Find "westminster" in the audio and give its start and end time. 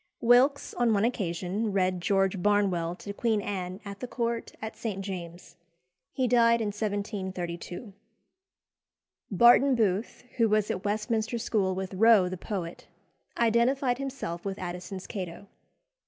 10.85-11.37